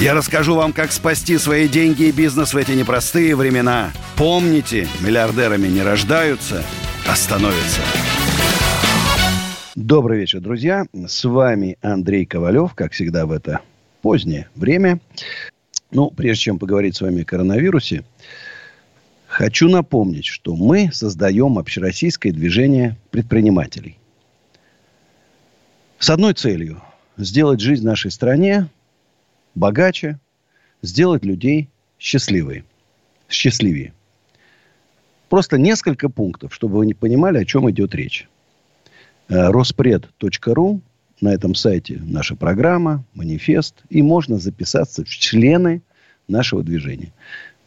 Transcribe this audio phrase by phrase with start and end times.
[0.00, 3.92] Я расскажу вам, как спасти свои деньги и бизнес в эти непростые времена.
[4.16, 6.64] Помните, миллиардерами не рождаются,
[7.06, 7.82] а становятся.
[9.74, 10.86] Добрый вечер, друзья.
[10.94, 13.60] С вами Андрей Ковалев, как всегда в это
[14.00, 15.00] позднее время.
[15.90, 18.02] Ну, прежде чем поговорить с вами о коронавирусе,
[19.26, 23.98] хочу напомнить, что мы создаем общероссийское движение предпринимателей.
[25.98, 26.82] С одной целью–
[27.18, 28.66] сделать жизнь нашей стране
[29.54, 30.18] богаче,
[30.82, 31.68] сделать людей
[31.98, 32.64] счастливее.
[33.28, 33.92] счастливее.
[35.28, 38.28] Просто несколько пунктов, чтобы вы не понимали, о чем идет речь.
[39.28, 40.80] Э, Роспред.ру
[41.20, 45.82] на этом сайте наша программа, манифест, и можно записаться в члены
[46.26, 47.12] нашего движения.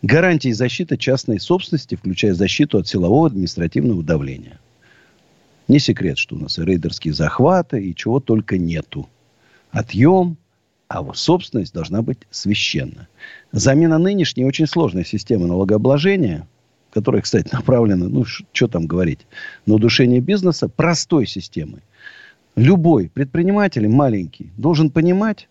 [0.01, 4.59] Гарантии защиты частной собственности, включая защиту от силового административного давления.
[5.69, 9.07] Не секрет, что у нас и рейдерские захваты, и чего только нету.
[9.71, 10.35] Отъем,
[10.93, 13.07] а вот собственность должна быть священна.
[13.51, 16.47] Замена нынешней очень сложной системы налогообложения,
[16.91, 19.25] которая, кстати, направлена, ну, что там говорить,
[19.65, 21.81] на удушение бизнеса, простой системой.
[22.55, 25.49] Любой предприниматель маленький должен понимать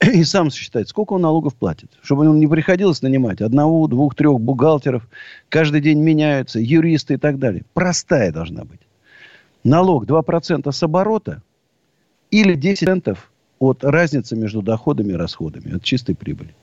[0.00, 1.90] и сам считать, сколько он налогов платит.
[2.00, 5.08] Чтобы ему не приходилось нанимать одного, двух, трех бухгалтеров.
[5.48, 7.64] Каждый день меняются юристы и так далее.
[7.74, 8.80] Простая должна быть.
[9.64, 11.42] Налог 2% с оборота
[12.30, 13.18] или 10%
[13.58, 16.54] от разницы между доходами и расходами, от чистой прибыли.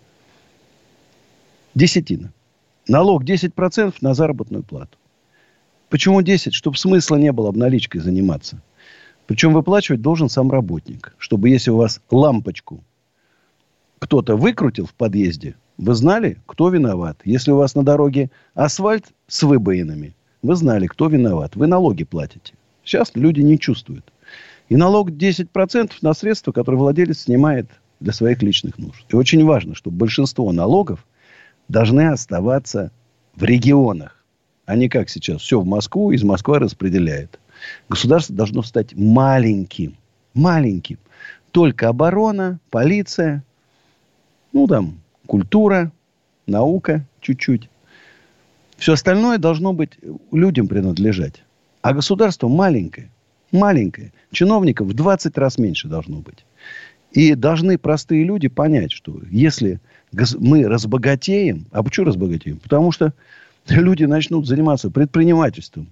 [1.75, 2.31] Десятина.
[2.87, 4.97] Налог 10% на заработную плату.
[5.89, 6.53] Почему 10?
[6.53, 8.61] Чтобы смысла не было обналичкой заниматься.
[9.27, 11.15] Причем выплачивать должен сам работник.
[11.17, 12.83] Чтобы если у вас лампочку
[13.99, 17.17] кто-то выкрутил в подъезде, вы знали, кто виноват.
[17.23, 21.55] Если у вас на дороге асфальт с выбоинами, вы знали, кто виноват.
[21.55, 22.53] Вы налоги платите.
[22.83, 24.10] Сейчас люди не чувствуют.
[24.71, 29.03] И налог 10% на средства, которые владелец снимает для своих личных нужд.
[29.09, 31.05] И очень важно, чтобы большинство налогов
[31.67, 32.89] должны оставаться
[33.35, 34.23] в регионах,
[34.65, 35.41] а не как сейчас.
[35.41, 37.37] Все в Москву, из Москвы распределяет.
[37.89, 39.97] Государство должно стать маленьким.
[40.33, 40.99] Маленьким.
[41.51, 43.43] Только оборона, полиция,
[44.53, 45.91] ну там, культура,
[46.47, 47.69] наука чуть-чуть.
[48.77, 49.99] Все остальное должно быть
[50.31, 51.43] людям принадлежать.
[51.81, 53.11] А государство маленькое
[53.51, 54.13] маленькая.
[54.31, 56.45] Чиновников в 20 раз меньше должно быть.
[57.11, 59.79] И должны простые люди понять, что если
[60.39, 62.59] мы разбогатеем, а почему разбогатеем?
[62.59, 63.13] Потому что
[63.67, 65.87] люди начнут заниматься предпринимательством,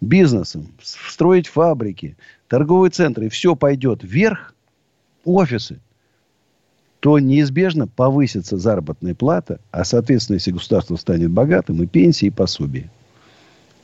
[0.00, 2.16] бизнесом, строить фабрики,
[2.48, 4.54] торговые центры, все пойдет вверх,
[5.24, 5.80] офисы,
[7.00, 12.90] то неизбежно повысится заработная плата, а, соответственно, если государство станет богатым, и пенсии, и пособия.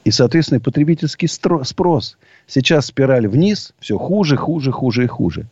[0.05, 2.17] И, соответственно, потребительский спрос.
[2.47, 5.47] Сейчас спираль вниз, все хуже, хуже, хуже и хуже.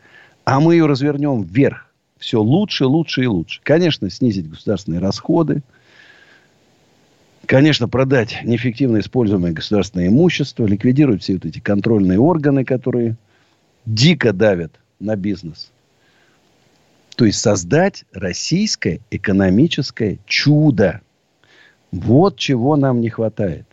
[0.44, 1.86] А мы ее развернем вверх.
[2.18, 3.60] Все лучше, лучше и лучше.
[3.62, 5.62] Конечно, снизить государственные расходы.
[7.46, 13.16] Конечно, продать неэффективно используемое государственное имущество, ликвидировать все вот эти контрольные органы, которые
[13.86, 15.70] дико давят на бизнес.
[17.16, 21.00] То есть создать российское экономическое чудо.
[21.90, 23.66] Вот чего нам не хватает.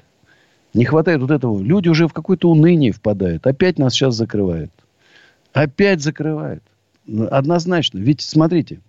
[0.75, 1.63] Не хватает вот этого.
[1.63, 3.47] Люди уже в какое-то уныние впадают.
[3.47, 4.71] Опять нас сейчас закрывают.
[5.53, 6.63] Опять закрывают.
[7.05, 7.99] Ну, однозначно.
[7.99, 8.81] Ведь, смотрите,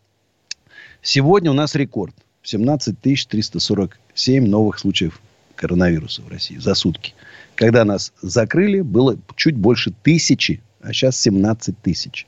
[1.00, 2.12] сегодня у нас рекорд.
[2.42, 5.20] 17 347 новых случаев
[5.54, 7.14] коронавируса в России за сутки.
[7.54, 12.26] Когда нас закрыли, было чуть больше тысячи, а сейчас 17 тысяч.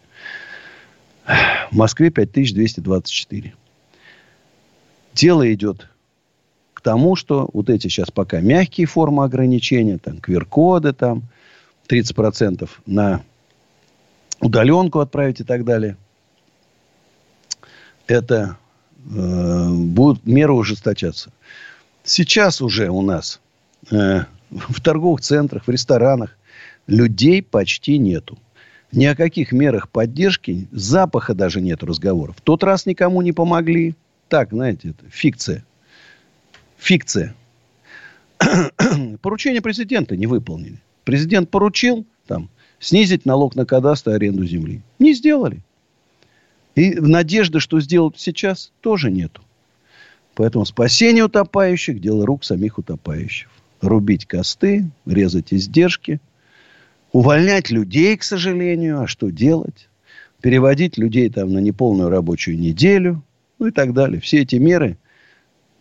[1.26, 3.54] В Москве 5224.
[5.14, 5.88] Дело идет
[6.88, 11.24] тому, что вот эти сейчас пока мягкие формы ограничения, там, QR-коды, там,
[11.86, 13.20] 30% на
[14.40, 15.98] удаленку отправить и так далее,
[18.06, 18.56] это
[19.04, 21.30] э, будут меры ужесточаться.
[22.04, 23.38] Сейчас уже у нас
[23.90, 26.38] э, в торговых центрах, в ресторанах
[26.86, 28.38] людей почти нету.
[28.92, 32.36] Ни о каких мерах поддержки, запаха даже нет разговоров.
[32.38, 33.94] В тот раз никому не помогли.
[34.30, 35.66] Так, знаете, это фикция
[36.78, 37.34] фикция.
[39.20, 40.80] Поручение президента не выполнили.
[41.04, 42.48] Президент поручил там,
[42.78, 44.80] снизить налог на кадастр и аренду земли.
[44.98, 45.60] Не сделали.
[46.74, 49.42] И надежды, что сделают сейчас, тоже нету.
[50.34, 53.48] Поэтому спасение утопающих– дело рук самих утопающих.
[53.80, 56.20] Рубить косты, резать издержки,
[57.12, 59.00] увольнять людей, к сожалению.
[59.00, 59.88] А что делать?
[60.40, 63.22] Переводить людей там на неполную рабочую неделю,
[63.58, 64.20] ну и так далее.
[64.20, 64.96] Все эти меры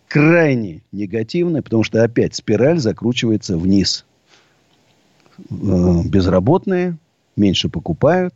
[0.07, 4.05] крайне негативны, потому что опять спираль закручивается вниз.
[5.49, 6.97] Э, безработные
[7.35, 8.33] меньше покупают.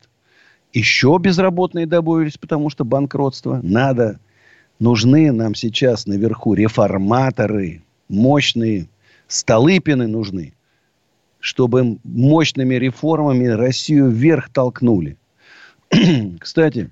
[0.74, 3.60] Еще безработные добавились, потому что банкротство.
[3.62, 4.20] Надо,
[4.80, 8.88] нужны нам сейчас наверху реформаторы, мощные,
[9.32, 10.54] Столыпины нужны,
[11.40, 15.16] чтобы мощными реформами Россию вверх толкнули.
[16.40, 16.90] Кстати,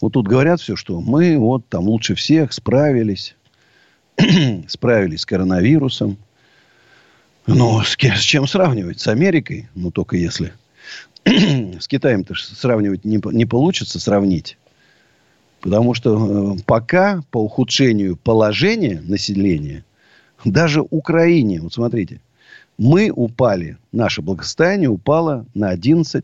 [0.00, 3.36] вот тут говорят все, что мы вот там лучше всех справились,
[4.68, 6.16] справились с коронавирусом.
[7.46, 9.00] Ну, с, с чем сравнивать?
[9.00, 9.68] С Америкой?
[9.74, 10.52] Ну, только если.
[11.24, 14.56] с Китаем-то сравнивать не, не получится сравнить.
[15.60, 19.84] Потому что э, пока по ухудшению положения населения,
[20.44, 22.20] даже Украине, вот смотрите,
[22.76, 26.22] мы упали, наше благосостояние упало на 11%.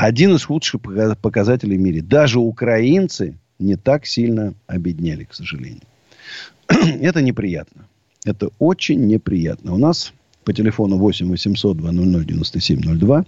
[0.00, 0.80] Один из худших
[1.20, 2.00] показателей в мире.
[2.00, 5.82] Даже украинцы не так сильно обеднели, к сожалению.
[6.68, 7.86] Это неприятно.
[8.24, 9.74] Это очень неприятно.
[9.74, 10.14] У нас
[10.46, 13.26] по телефону 8 800 200 9702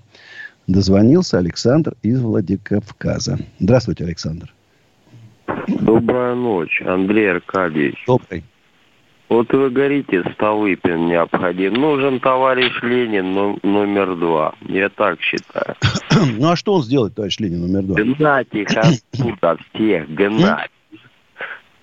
[0.66, 3.38] дозвонился Александр из Владикавказа.
[3.58, 4.54] Здравствуйте, Александр.
[5.68, 8.02] Добрая ночь, Андрей Аркадьевич.
[8.06, 8.44] Добрый.
[9.32, 11.72] Вот вы говорите, Столыпин необходим.
[11.72, 14.54] Нужен товарищ Ленин номер два.
[14.68, 15.74] Я так считаю.
[16.38, 18.02] Ну а что он сделает, товарищ Ленин номер два?
[18.02, 20.70] Гнать их оттуда всех, гнать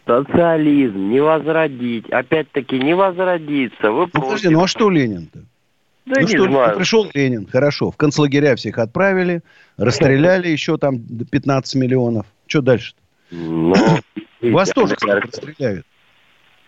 [0.05, 2.07] социализм не возродить.
[2.11, 3.91] Опять-таки не возродиться.
[3.91, 5.39] Вы ну, подожди, ну а что Ленин-то?
[6.05, 6.77] Да ну не что, знаю.
[6.77, 7.89] пришел Ленин, хорошо.
[7.89, 9.41] В концлагеря всех отправили,
[9.77, 12.27] расстреляли еще там 15 миллионов.
[12.45, 13.01] Что дальше-то?
[13.31, 13.73] Ну,
[14.41, 15.85] Вас тоже расстреляют.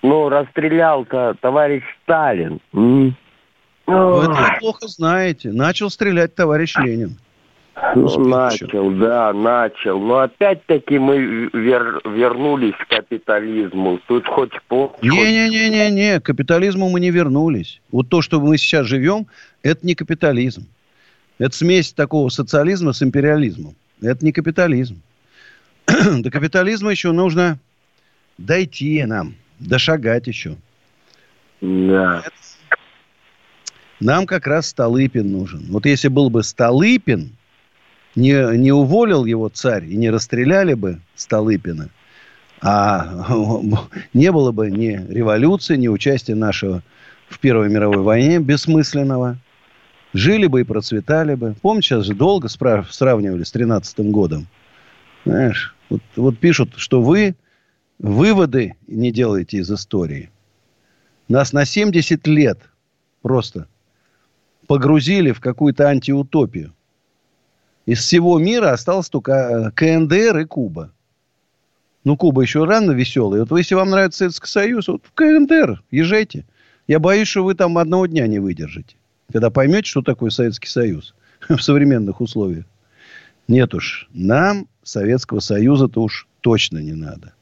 [0.02, 2.60] Ну, расстрелял-то товарищ Сталин.
[2.72, 3.14] Вы
[3.88, 5.52] это плохо знаете.
[5.52, 7.18] Начал стрелять товарищ Ленин.
[7.96, 10.00] Ну, начал, да, начал.
[10.00, 14.00] Но опять-таки мы вер, вернулись к капитализму.
[14.08, 14.96] Тут хоть по...
[15.02, 17.82] Не-не-не-не-не, к капитализму мы не вернулись.
[17.92, 19.28] Вот то, что мы сейчас живем,
[19.64, 20.68] это не капитализм.
[21.40, 23.76] Это смесь такого социализма с империализмом.
[24.02, 25.02] Это не капитализм.
[25.88, 27.58] До капитализма еще нужно
[28.38, 30.58] дойти нам, дошагать еще.
[31.62, 32.24] Да.
[34.00, 35.66] Нам как раз Столыпин нужен.
[35.70, 37.32] Вот если был бы Столыпин,
[38.16, 41.90] не, не уволил его царь и не расстреляли бы Столыпина,
[42.62, 43.28] а
[44.14, 46.84] не было бы ни революции, ни участия нашего
[47.30, 49.38] в Первой мировой войне бессмысленного.
[50.14, 51.56] Жили бы и процветали бы.
[51.62, 54.48] Помните, сейчас же долго справ- сравнивали с 13 годом.
[55.26, 57.36] Знаешь, вот, вот пишут, что вы
[58.02, 60.32] выводы не делаете из истории.
[61.28, 62.60] Нас на 70 лет
[63.22, 63.68] просто
[64.68, 66.74] погрузили в какую-то антиутопию.
[67.86, 70.92] Из всего мира осталось только э, КНДР и Куба.
[72.04, 73.42] Ну, Куба еще рано веселый.
[73.42, 76.46] Вот если вам нравится Советский Союз, вот в КНДР езжайте.
[76.88, 78.96] Я боюсь, что вы там одного дня не выдержите.
[79.32, 81.14] Когда поймете, что такое Советский Союз
[81.50, 82.66] в современных условиях.
[83.48, 87.34] Нет уж, нам Советского Союза-то уж точно не надо.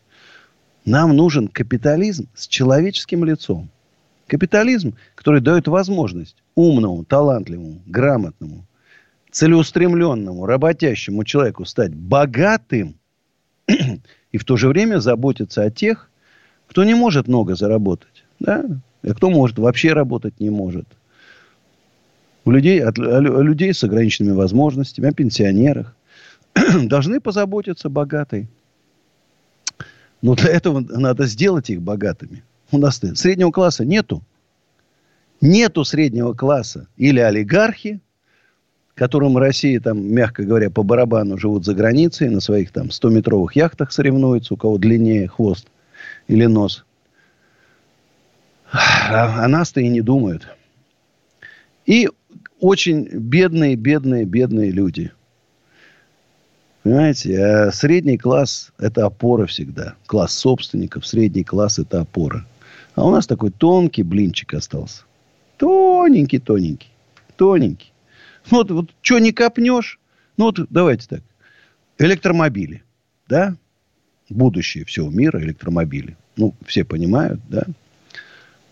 [0.90, 3.70] Нам нужен капитализм с человеческим лицом.
[4.26, 8.66] Капитализм, который дает возможность умному, талантливому, грамотному,
[9.30, 12.96] целеустремленному, работящему человеку стать богатым
[14.32, 16.10] и в то же время заботиться о тех,
[16.68, 18.26] кто не может много заработать.
[18.40, 18.66] Да?
[19.04, 20.88] А кто может, вообще работать не может.
[22.46, 25.96] У людей, от, о людей с ограниченными возможностями, о пенсионерах.
[26.84, 28.48] Должны позаботиться богатые.
[30.22, 32.44] Но для этого надо сделать их богатыми.
[32.72, 34.24] У нас среднего класса нету.
[35.42, 36.88] Нету среднего класса.
[36.98, 38.02] Или олигархи,
[38.94, 43.92] которым Россия, там, мягко говоря, по барабану живут за границей, на своих там 100-метровых яхтах
[43.92, 45.68] соревнуются, у кого длиннее хвост
[46.28, 46.86] или нос.
[48.72, 50.48] А, о нас-то и не думают.
[51.86, 52.10] И
[52.60, 55.12] очень бедные, бедные, бедные люди.
[56.84, 59.96] Понимаете, а средний класс– это опора всегда.
[60.06, 62.46] Класс собственников, средний класс– это опора.
[62.96, 65.04] А у нас такой тонкий блинчик остался.
[65.58, 66.90] Тоненький, тоненький,
[67.36, 67.92] тоненький.
[68.50, 70.00] Ну, вот, вот что не копнешь.
[70.38, 71.22] Ну, вот давайте так.
[71.98, 72.84] Электромобили.
[73.28, 73.56] Да?
[74.30, 76.16] Будущее всего мира электромобили.
[76.38, 77.64] Ну, все понимают, да?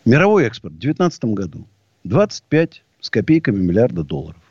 [0.05, 1.67] Мировой экспорт в 2019 году
[2.05, 4.41] 25 с копейками миллиарда долларов.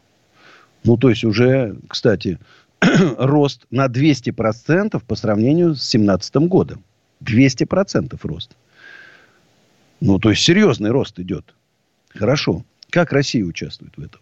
[0.85, 2.39] Ну, то есть уже, кстати,
[3.19, 6.85] рост на 200% по сравнению с 2017 годом.
[7.23, 8.57] 200% рост.
[10.01, 11.55] Ну, то есть серьезный рост идет.
[12.11, 12.65] Хорошо.
[12.91, 14.21] Как Россия участвует в этом?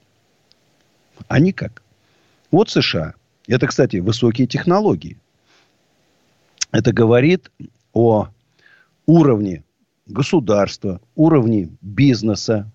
[1.28, 1.82] А никак.
[2.50, 3.14] Вот США.
[3.46, 5.18] Это, кстати, высокие технологии.
[6.72, 7.50] Это говорит
[7.92, 8.28] о
[9.06, 9.64] уровне
[10.06, 12.70] государства, уровне бизнеса,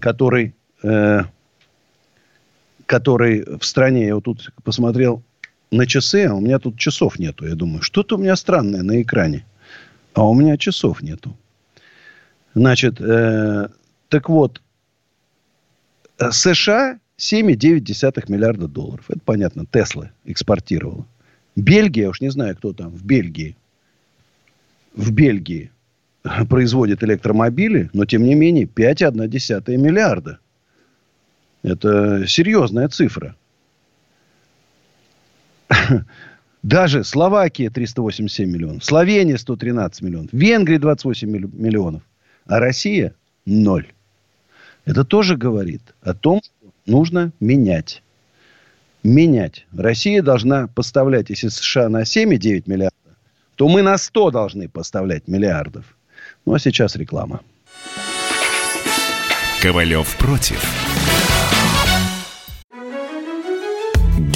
[0.00, 1.22] который, э,
[2.88, 5.22] который в стране, я вот тут посмотрел
[5.70, 7.46] на часы, а у меня тут часов нету.
[7.46, 9.44] Я думаю, что-то у меня странное на экране.
[10.14, 11.36] А у меня часов нету.
[12.54, 13.68] Значит, э,
[14.08, 14.62] так вот,
[16.18, 19.04] США 7,9 миллиарда долларов.
[19.10, 21.06] Это понятно, Тесла экспортировала.
[21.56, 23.54] Бельгия, уж не знаю, кто там в Бельгии.
[24.94, 25.70] В Бельгии
[26.48, 30.38] производит электромобили, но тем не менее 5,1 миллиарда.
[31.68, 33.36] Это серьезная цифра.
[36.62, 42.02] Даже Словакия 387 миллионов, Словения 113 миллионов, Венгрия 28 миллионов,
[42.46, 43.86] а Россия ноль.
[44.86, 48.02] Это тоже говорит о том, что нужно менять.
[49.04, 49.66] Менять.
[49.76, 52.94] Россия должна поставлять, если США на 7,9 миллиардов,
[53.56, 55.84] то мы на 100 должны поставлять миллиардов.
[56.46, 57.42] Ну, а сейчас реклама.
[59.60, 61.07] Ковалев против.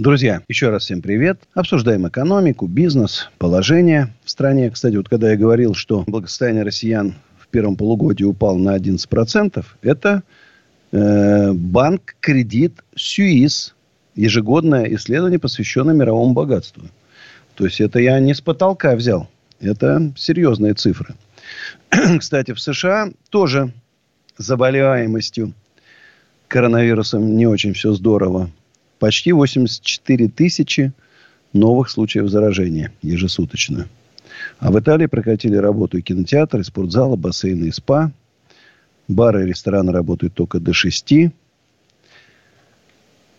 [0.00, 1.42] Друзья, еще раз всем привет.
[1.52, 4.70] Обсуждаем экономику, бизнес, положение в стране.
[4.70, 10.22] Кстати, вот когда я говорил, что благосостояние россиян в первом полугодии упал на 11%, это
[10.90, 13.74] э, банк кредит Сюис.
[14.14, 16.84] Ежегодное исследование, посвященное мировому богатству.
[17.54, 19.28] То есть это я не с потолка взял.
[19.60, 21.14] Это серьезные цифры.
[22.18, 23.74] Кстати, в США тоже
[24.38, 25.52] заболеваемостью
[26.48, 28.50] коронавирусом не очень все здорово.
[29.00, 30.92] Почти 84 тысячи
[31.54, 33.88] новых случаев заражения ежесуточно.
[34.58, 38.12] А в Италии прекратили работу и кинотеатры, и спортзалы, бассейны и спа.
[39.08, 41.32] Бары и рестораны работают только до 6.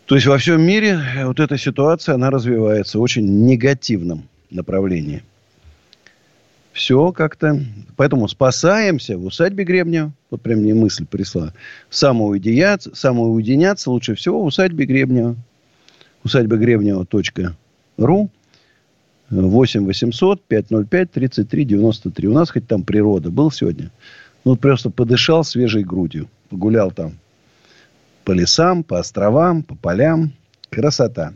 [0.07, 5.21] То есть во всем мире вот эта ситуация, она развивается в очень негативном направлении.
[6.73, 7.61] Все как-то.
[7.97, 10.11] Поэтому спасаемся в усадьбе Гребня.
[10.31, 11.53] Вот прям мне мысль пришла.
[11.91, 15.35] Самоуединяться, самоуединяться лучше всего в усадьбе Гребнева
[16.23, 18.29] усадьба Гребнева.ру
[19.31, 22.27] 8 800 505 33 93.
[22.27, 23.29] У нас хоть там природа.
[23.29, 23.91] Был сегодня.
[24.43, 26.27] Ну, просто подышал свежей грудью.
[26.49, 27.13] Погулял там
[28.25, 30.33] по лесам, по островам, по полям.
[30.69, 31.33] Красота.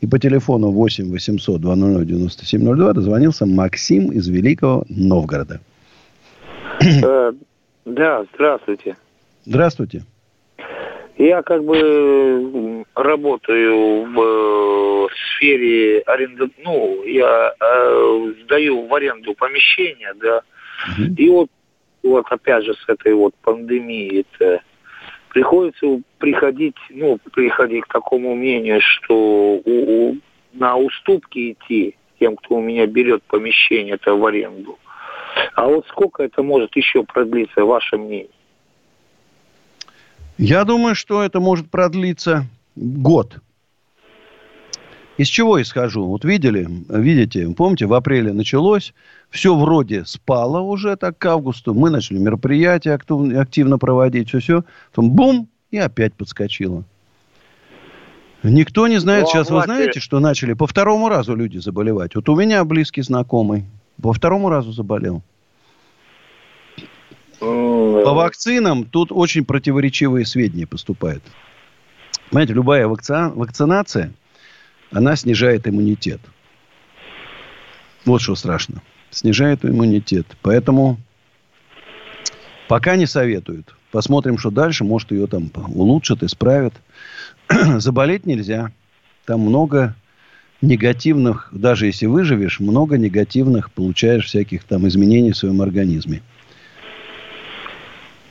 [0.00, 5.60] И по телефону 8 800 200 9702 дозвонился Максим из Великого Новгорода.
[6.80, 7.32] Э,
[7.84, 8.96] да, здравствуйте.
[9.46, 10.04] Здравствуйте.
[11.16, 20.12] Я как бы работаю в э, сфере аренды, ну, я э, сдаю в аренду помещения,
[20.16, 20.42] да,
[20.88, 21.14] угу.
[21.16, 21.48] и вот,
[22.02, 24.60] вот опять же с этой вот пандемией это
[25.28, 30.16] приходится приходить, ну, приходить к такому мнению, что у, у,
[30.52, 34.78] на уступки идти тем, кто у меня берет помещение это в аренду.
[35.54, 38.28] А вот сколько это может еще продлиться, ваше мнение?
[40.38, 43.38] Я думаю, что это может продлиться год.
[45.16, 46.06] Из чего исхожу?
[46.06, 48.94] Вот видели, видите, помните, в апреле началось,
[49.30, 55.48] все вроде спало уже так к августу, мы начали мероприятия активно проводить, все-все, потом бум,
[55.70, 56.84] и опять подскочило.
[58.42, 62.16] Никто не знает, ну, а сейчас вы знаете, что начали по второму разу люди заболевать.
[62.16, 63.64] Вот у меня близкий знакомый
[64.02, 65.22] по второму разу заболел.
[67.40, 71.22] По вакцинам тут очень противоречивые сведения поступают.
[72.30, 73.30] Понимаете, любая вакци...
[73.34, 74.12] вакцинация,
[74.90, 76.20] она снижает иммунитет.
[78.04, 78.82] Вот что страшно.
[79.10, 80.26] Снижает иммунитет.
[80.42, 80.98] Поэтому
[82.68, 83.74] пока не советуют.
[83.90, 84.84] Посмотрим, что дальше.
[84.84, 86.74] Может, ее там улучшат, исправят.
[87.48, 88.72] Заболеть нельзя.
[89.26, 89.94] Там много
[90.60, 96.22] негативных, даже если выживешь, много негативных получаешь всяких там изменений в своем организме.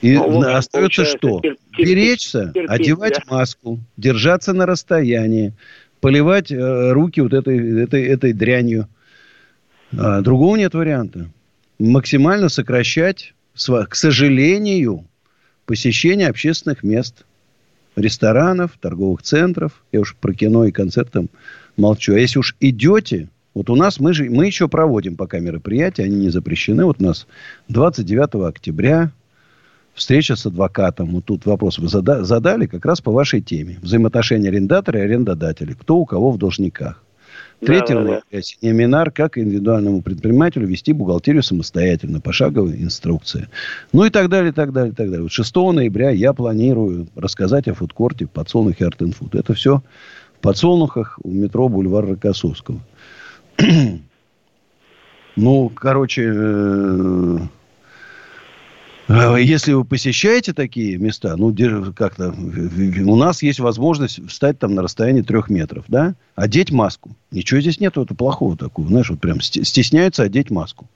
[0.04, 1.40] И ну, остается что?
[1.40, 3.38] Терпеть, Беречься, терпеть, одевать да.
[3.38, 5.54] маску, держаться на расстоянии,
[6.02, 8.90] поливать э, руки вот этой, этой, этой дрянью.
[9.98, 11.30] А, другого нет варианта.
[11.80, 15.06] Максимально сокращать, к сожалению,
[15.66, 17.24] посещение общественных мест,
[17.96, 19.86] ресторанов, торговых центров.
[19.94, 21.30] Я уж про кино и концерт там
[21.78, 22.14] молчу.
[22.14, 26.18] А если уж идете, вот у нас мы же мы еще проводим пока мероприятия, они
[26.18, 26.84] не запрещены.
[26.84, 27.26] Вот у нас
[27.70, 29.14] 29 октября
[29.94, 31.12] встреча с адвокатом.
[31.12, 33.80] Вот тут вопрос вы зада- задали как раз по вашей теме.
[33.82, 35.76] Взаимоотношения арендатора и арендодателя.
[35.76, 37.04] Кто у кого в должниках.
[37.60, 43.50] Третий да, да, семинар, как индивидуальному предпринимателю вести бухгалтерию самостоятельно, пошаговая инструкция.
[43.94, 45.24] Ну и так далее, и так далее, и так далее.
[45.24, 49.40] Вот 6 ноября я планирую рассказать о фудкорте в подсолнухе Art Food.
[49.40, 49.82] Это все
[50.38, 52.82] в подсолнухах у метро Бульвар Рокоссовского.
[55.38, 57.38] ну, короче, Э,
[59.08, 61.54] если вы посещаете такие места, ну,
[61.94, 67.16] как-то у нас есть возможность встать там на расстоянии трех метров, да, одеть маску.
[67.32, 68.88] Ничего здесь нету это плохого такого.
[68.88, 70.88] Знаешь, вот прям стесняются одеть маску.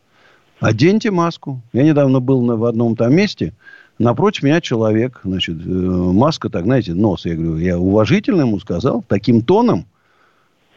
[0.59, 1.61] Оденьте маску.
[1.73, 3.53] Я недавно был на, в одном там месте,
[3.99, 7.25] напротив меня человек, значит, э, маска так, знаете, нос.
[7.25, 9.85] Я говорю, я уважительно ему сказал, таким тоном,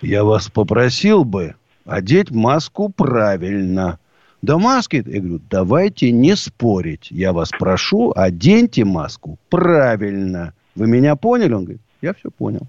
[0.03, 3.99] я вас попросил бы одеть маску правильно.
[4.43, 7.09] Да маски, я говорю, давайте не спорить.
[7.11, 10.55] Я вас прошу, оденьте маску правильно.
[10.75, 11.53] Вы меня поняли?
[11.53, 12.67] Он говорит, я все понял.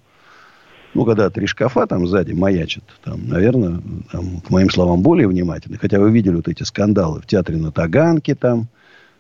[0.94, 5.78] Ну, когда три шкафа там сзади маячат, там, наверное, там, к моим словам более внимательны.
[5.78, 8.68] Хотя вы видели вот эти скандалы в театре на Таганке там,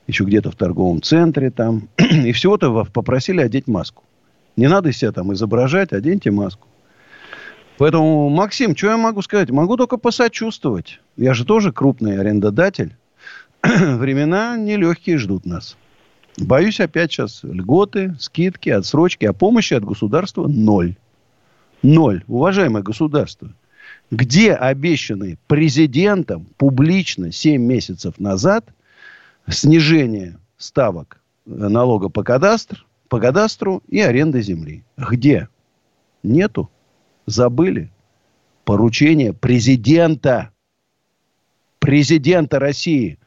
[0.07, 1.87] еще где-то в торговом центре там.
[1.97, 4.03] И всего-то попросили одеть маску.
[4.57, 6.67] Не надо себя там изображать, оденьте маску.
[7.81, 9.49] Поэтому, Максим, что я могу сказать?
[9.49, 10.99] Могу только посочувствовать.
[11.17, 12.95] Я же тоже крупный арендодатель.
[13.63, 15.77] Времена нелегкие ждут нас.
[16.37, 20.95] Боюсь опять сейчас льготы, скидки, отсрочки, а помощи от государства ноль.
[21.81, 22.23] Ноль.
[22.27, 23.51] Уважаемое государство,
[24.11, 28.63] где обещанные президентом публично 7 месяцев назад
[29.49, 34.83] снижение ставок налога по, кадастр, по кадастру и аренды земли?
[34.97, 35.49] Где?
[36.21, 36.69] Нету.
[37.31, 37.89] Забыли?
[38.65, 40.51] Поручение президента.
[41.79, 43.17] Президента России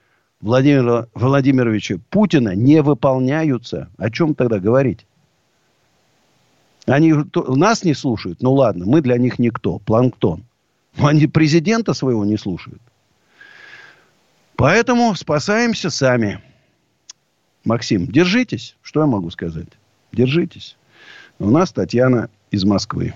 [0.41, 3.89] Владимира Владимировича Путина не выполняются.
[3.97, 5.07] О чем тогда говорить?
[6.87, 8.43] Они нас не слушают.
[8.43, 9.79] Ну ладно, мы для них никто.
[9.79, 10.45] Планктон.
[10.97, 12.83] Но они президента своего не слушают.
[14.57, 16.41] Поэтому спасаемся сами.
[17.65, 18.77] Максим, держитесь.
[18.83, 19.69] Что я могу сказать?
[20.13, 20.77] Держитесь.
[21.39, 23.15] У нас Татьяна из Москвы.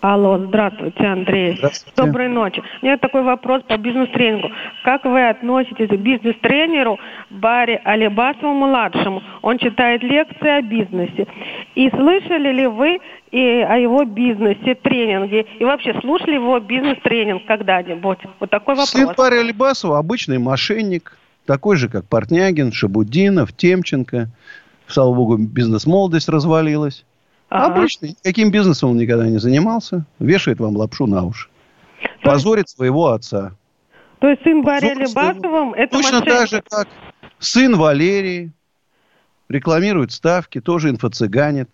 [0.00, 1.56] Алло, здравствуйте, Андрей.
[1.58, 1.92] Здравствуйте.
[1.94, 2.62] Доброй ночи.
[2.80, 4.50] У меня такой вопрос по бизнес-тренингу.
[4.82, 9.22] Как вы относитесь к бизнес-тренеру Барри Алибасову-младшему?
[9.42, 11.26] Он читает лекции о бизнесе.
[11.74, 12.98] И слышали ли вы
[13.30, 15.44] и о его бизнесе, тренинге?
[15.58, 18.20] И вообще, слушали его бизнес-тренинг когда-нибудь?
[18.38, 18.90] Вот такой вопрос.
[18.90, 21.18] Сын Барри Алибасова обычный мошенник.
[21.44, 24.28] Такой же, как Портнягин, Шабудинов, Темченко.
[24.86, 27.04] Слава богу, бизнес-молодость развалилась.
[27.50, 27.74] Ага.
[27.74, 28.16] Обычный.
[28.22, 30.04] Каким бизнесом он никогда не занимался.
[30.20, 31.48] Вешает вам лапшу на уши.
[32.22, 32.76] То Позорит есть...
[32.76, 33.52] своего отца.
[34.20, 36.38] То есть сын Валерия Басовым это Точно мошенник.
[36.38, 36.88] так же, как
[37.38, 38.52] сын Валерий.
[39.48, 41.68] Рекламирует ставки, тоже инфо-цыганит.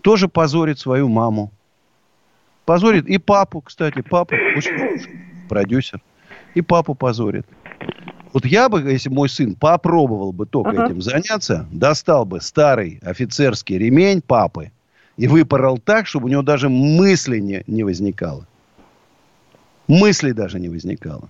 [0.00, 1.52] Тоже позорит свою маму.
[2.64, 4.02] Позорит и папу, кстати.
[4.02, 6.00] Папа очень продюсер.
[6.54, 7.46] И папу позорит.
[8.32, 10.86] Вот я бы, если мой сын попробовал бы только ага.
[10.86, 14.70] этим заняться, достал бы старый офицерский ремень папы
[15.16, 18.46] и выпорол так, чтобы у него даже мысли не, не возникало.
[19.86, 21.28] Мысли даже не возникало.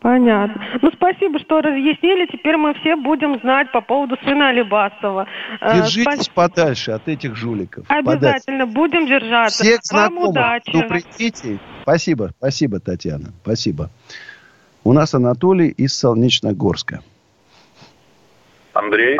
[0.00, 0.62] Понятно.
[0.80, 2.26] Ну, спасибо, что разъяснили.
[2.26, 5.26] Теперь мы все будем знать по поводу сына Алибасова.
[5.60, 6.28] Э, Держитесь Спас...
[6.28, 7.84] подальше от этих жуликов.
[7.88, 8.74] Обязательно подальше.
[8.74, 9.62] будем держаться.
[9.62, 10.30] Всех Вам знакомых.
[10.30, 10.70] удачи.
[10.72, 11.58] Ну, придите.
[11.82, 13.32] Спасибо, спасибо, Татьяна.
[13.42, 13.90] Спасибо.
[14.90, 16.98] У нас Анатолий из Солнечногорска.
[18.72, 19.16] Андрей?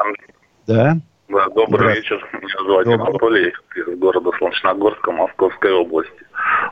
[0.66, 0.96] Да.
[1.28, 2.28] Да, добрый вечер.
[2.32, 3.06] Меня зовут добрый.
[3.06, 6.26] Анатолий из города Солнечногорска, Московской области.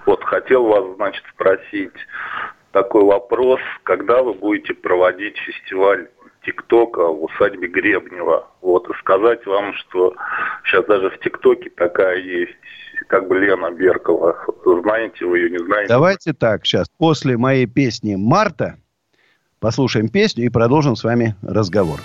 [0.05, 1.93] Вот хотел вас, значит, спросить
[2.73, 3.61] такой вопрос.
[3.85, 6.09] Когда вы будете проводить фестиваль
[6.45, 8.49] ТикТока в усадьбе Гребнева?
[8.63, 10.17] Вот, и сказать вам, что
[10.65, 12.57] сейчас даже в ТикТоке такая есть
[13.07, 14.45] как бы Лена Беркова.
[14.83, 15.87] Знаете вы ее, не знаете?
[15.89, 16.89] Давайте так, сейчас.
[16.99, 18.77] После моей песни «Марта»
[19.61, 22.01] послушаем песню и продолжим с вами разговор.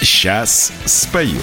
[0.00, 1.40] Сейчас спою.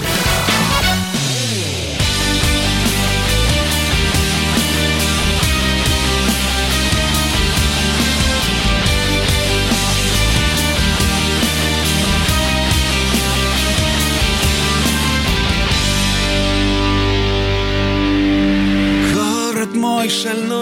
[20.03, 20.52] мой шальной,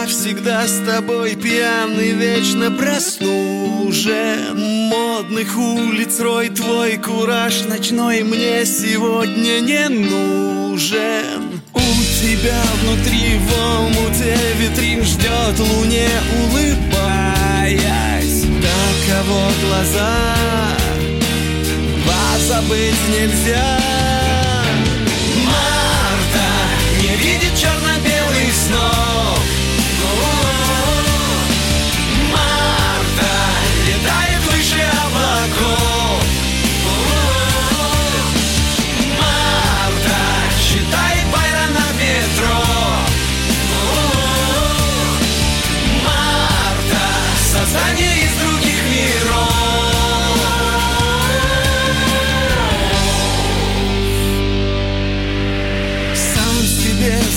[0.00, 4.58] я всегда с тобой пьяный, вечно проснужен
[4.90, 11.62] Модных улиц рой, твой кураж ночной мне сегодня не нужен.
[11.72, 11.80] У
[12.20, 16.10] тебя внутри в омуте витрин ждет луне,
[16.42, 18.42] улыбаясь.
[18.66, 20.14] Таково глаза,
[22.06, 23.78] вас забыть нельзя.
[25.46, 26.48] Марта
[27.02, 29.45] не видит черно-белых снов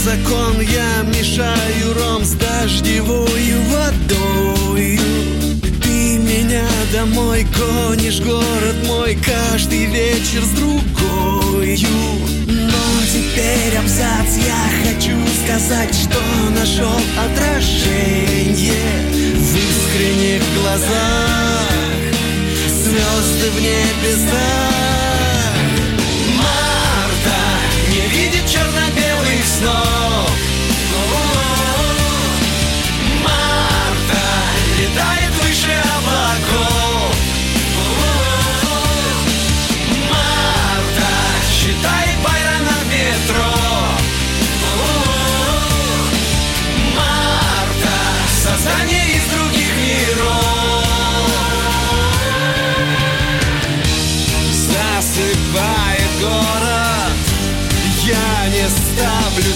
[0.10, 5.00] закон я мешаю ром с дождевою водою
[5.84, 11.78] Ты меня домой гонишь, город мой каждый вечер с другою
[12.48, 16.20] Но теперь абзац я хочу сказать, что
[16.60, 18.74] нашел отражение
[19.36, 21.70] В искренних глазах.
[22.84, 24.89] Звезды в небесах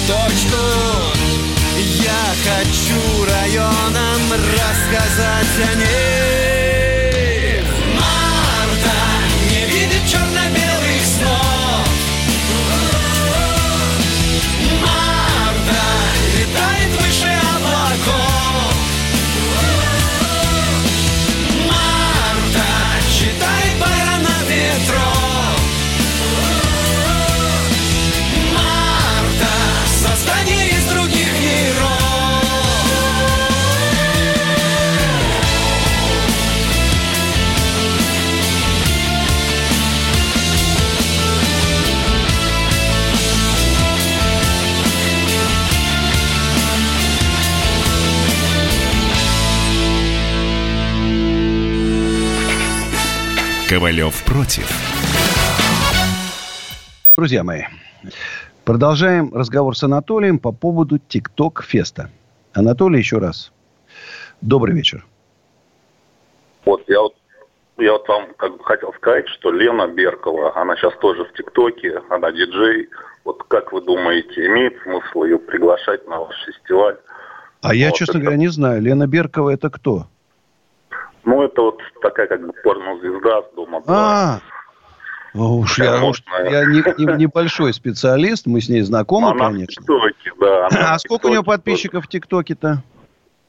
[0.08, 0.58] точку.
[1.78, 6.13] Я хочу районам рассказать о ней
[53.74, 54.70] Ковалев против.
[57.18, 57.64] Друзья мои,
[58.66, 62.12] продолжаем разговор с Анатолием по поводу ТикТок Феста.
[62.54, 63.52] Анатолий, еще раз.
[64.42, 65.04] Добрый вечер.
[66.66, 67.16] Вот я вот
[67.80, 72.00] я вот вам как бы хотел сказать, что Лена Беркова, она сейчас тоже в ТикТоке,
[72.12, 72.90] она диджей.
[73.26, 76.98] Вот как вы думаете, имеет смысл ее приглашать на ваш фестиваль?
[77.64, 78.84] А я, Вот честно это- говоря, не знаю.
[78.84, 80.06] Лена Беркова это кто?
[81.26, 83.82] Ну, это вот такая как бы порнозвезда с дома.
[83.88, 84.40] А,
[85.34, 89.82] уж я, уж я не- не- небольшой специалист, мы с ней знакомы, она в конечно.
[89.82, 90.68] ТикТоке, да.
[90.68, 92.84] она А в сколько у нее подписчиков в ТикТоке-то?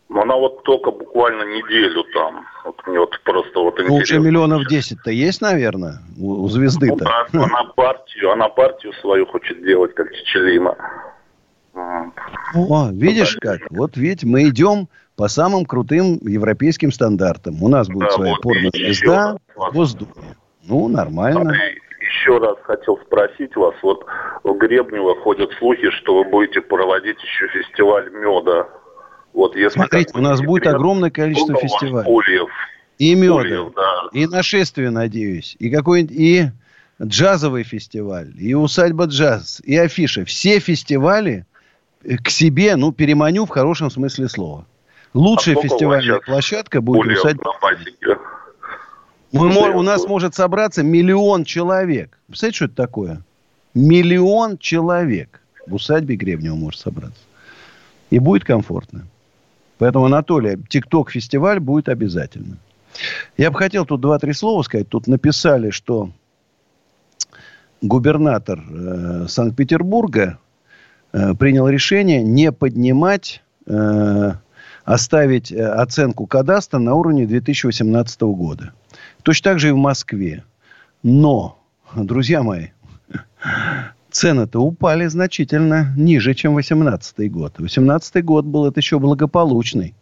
[0.08, 2.44] Ну, Она вот только буквально неделю там.
[2.64, 4.24] Вот мне вот просто вот Ну, уже интересно.
[4.24, 7.04] миллионов 10-то есть, наверное, у, у Ну, звезды-то.
[7.04, 10.76] да, она партию, она партию свою хочет делать, как Чечелина.
[11.74, 13.60] О, видишь как?
[13.70, 17.62] Вот ведь мы идем по самым крутым европейским стандартам.
[17.62, 20.36] У нас будет Да, своя вот, порнозвезда в Госдуме.
[20.64, 21.52] Ну, нормально.
[22.00, 24.04] Еще раз хотел спросить вас, вот
[24.42, 28.68] в Гребнево ходят слухи, что вы будете проводить еще фестиваль меда.
[29.32, 32.10] Вот если Смотрите, у нас будет огромное количество фестивалей.
[32.10, 32.48] ульев?
[32.98, 34.08] И меда, Ульев, да.
[34.12, 36.44] и нашествие, надеюсь, и какой-нибудь, и
[37.02, 40.24] джазовый фестиваль, и усадьба джаз, и афиша.
[40.24, 41.44] Все фестивали
[42.22, 44.66] к себе, ну, переманю в хорошем смысле слова.
[45.14, 47.52] Лучшая А фестивальная площадка будет усадьба.
[49.32, 52.18] Мы мо- Ульев у нас может собраться миллион человек.
[52.26, 53.22] Представляете, что это такое?
[53.74, 57.20] Миллион человек в усадьбе Гребнева может собраться.
[58.10, 59.06] И будет комфортно.
[59.78, 62.58] Поэтому, Анатолий, ТикТок-фестиваль будет обязательно.
[63.36, 64.88] Я бы хотел тут два-три слова сказать.
[64.88, 66.10] Тут написали, что
[67.82, 70.38] губернатор э, Санкт-Петербурга
[71.12, 74.32] э, принял решение не поднимать, э,
[74.84, 78.72] оставить э, оценку кадастра на уровне 2018 года.
[79.22, 80.44] Точно так же и в Москве.
[81.02, 81.58] Но,
[81.94, 82.68] друзья мои,
[84.10, 87.54] цены-то упали значительно ниже, чем 2018 год.
[87.56, 89.94] 2018 год был это еще благополучный.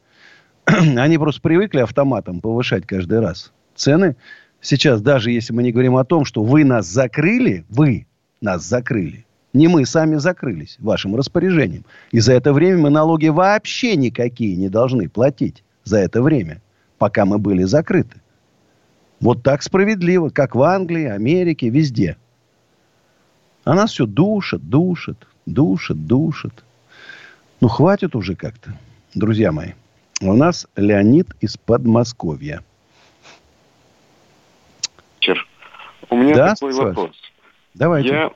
[0.66, 3.52] Они просто привыкли автоматом повышать каждый раз.
[3.74, 4.16] Цены
[4.60, 8.06] сейчас, даже если мы не говорим о том, что вы нас закрыли, вы
[8.40, 11.84] нас закрыли, не мы сами закрылись вашим распоряжением.
[12.10, 15.62] И за это время мы налоги вообще никакие не должны платить.
[15.84, 16.62] За это время,
[16.98, 18.20] пока мы были закрыты.
[19.20, 22.16] Вот так справедливо, как в Англии, Америке, везде.
[23.64, 26.64] А нас все душит, душит, душит, душит.
[27.60, 28.74] Ну, хватит уже как-то,
[29.14, 29.72] друзья мои.
[30.20, 32.64] У нас Леонид из Подмосковья.
[35.20, 35.46] Чер,
[36.10, 37.16] у меня да, такой вопрос.
[37.74, 38.08] Давайте.
[38.08, 38.30] Я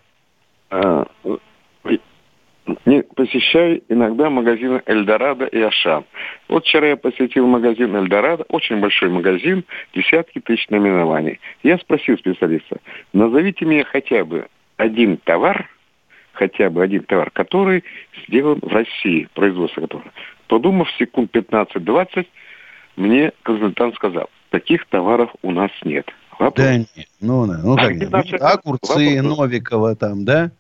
[2.85, 6.05] не посещаю иногда магазины Эльдорадо и Ашан.
[6.49, 11.41] Вот вчера я посетил магазин Эльдорадо, очень большой магазин, десятки тысяч наименований.
[11.63, 12.79] Я спросил специалиста,
[13.13, 15.69] назовите мне хотя бы один товар,
[16.33, 17.85] хотя бы один товар, который
[18.27, 20.11] сделан в России, производство которого.
[20.49, 22.27] Подумав секунд 15-20,
[22.97, 26.11] мне консультант сказал, таких товаров у нас нет.
[26.39, 26.67] Вопрос.
[26.67, 28.11] Да нет, ну, ну а как нет?
[28.11, 28.37] Наши...
[28.37, 29.39] Огурцы Вопрос.
[29.39, 30.51] Новикова там, да?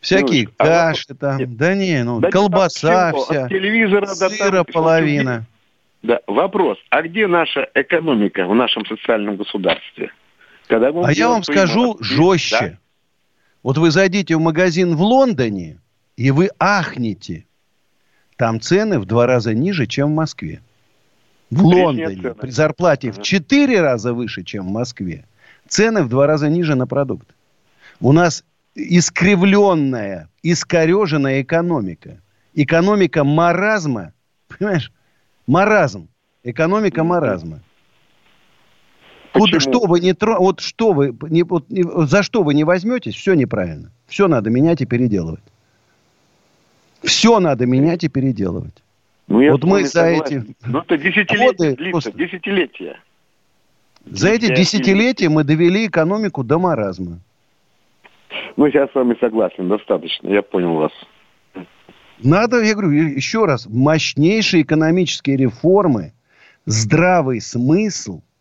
[0.00, 1.38] Всякие ну, каши а там.
[1.38, 1.56] Нет.
[1.56, 3.44] Да не, ну, да колбаса не вся.
[3.44, 5.46] От телевизора сыра до там, половина.
[6.02, 6.78] Да, вопрос.
[6.90, 10.10] А где наша экономика в нашем социальном государстве?
[10.66, 12.56] Когда а я вам скажу жестче.
[12.60, 12.78] Да?
[13.62, 15.78] Вот вы зайдите в магазин в Лондоне,
[16.16, 17.46] и вы ахнете.
[18.36, 20.62] Там цены в два раза ниже, чем в Москве.
[21.52, 25.26] В Лондоне при зарплате в четыре раза выше, чем в Москве.
[25.68, 27.28] Цены в два раза ниже на продукт.
[28.00, 28.42] У нас
[28.74, 32.22] искривленная, искореженная экономика.
[32.54, 34.14] Экономика маразма.
[34.48, 34.92] Понимаешь?
[35.46, 36.08] Маразм.
[36.42, 37.60] Экономика маразма.
[39.34, 43.14] Куда, что вы не вот что вы не, вот, не, за что вы не возьметесь,
[43.14, 43.90] все неправильно.
[44.06, 45.42] Все надо менять и переделывать.
[47.02, 48.82] Все надо менять и переделывать.
[49.28, 53.00] Ну, вот мы за эти ну, это десятилетия годы, длится, десятилетия.
[54.04, 57.20] За эти десятилетия мы довели экономику до маразма.
[58.56, 60.92] Ну, я с вами согласен, достаточно, я понял вас.
[62.22, 66.12] Надо, я говорю, еще раз, мощнейшие экономические реформы,
[66.66, 68.22] здравый смысл–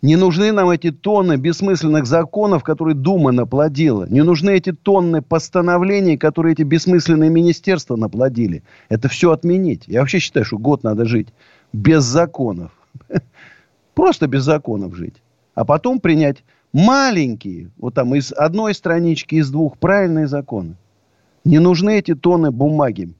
[0.00, 4.06] не нужны нам эти тонны бессмысленных законов, которые Дума наплодила.
[4.08, 8.62] Не нужны эти тонны постановлений, которые эти бессмысленные министерства наплодили.
[8.88, 9.84] Это все отменить.
[9.88, 11.28] Я вообще считаю, что год надо жить
[11.72, 12.70] без законов.
[13.94, 15.16] Просто без законов жить.
[15.54, 20.76] А потом принять маленькие, вот там из одной странички, из двух, правильные законы.
[21.44, 23.12] Не нужны эти тонны бумаги,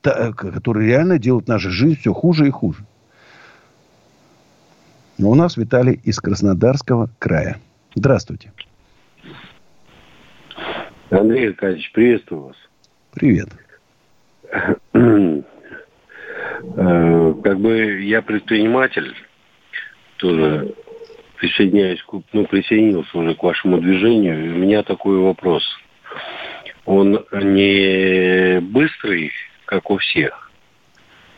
[0.00, 2.86] которые реально делают нашу жизнь все хуже и хуже.
[5.22, 7.60] Но у нас Виталий из Краснодарского края.
[7.94, 8.50] Здравствуйте.
[11.10, 12.56] Андрей Аркадьевич, приветствую вас.
[13.14, 13.46] Привет.
[16.74, 19.14] Э, как бы я предприниматель,
[20.16, 20.74] тоже
[21.36, 24.56] присоединяюсь, ну, присоединился уже к вашему движению.
[24.56, 25.62] У меня такой вопрос.
[26.84, 29.30] Он не быстрый,
[29.66, 30.50] как у всех,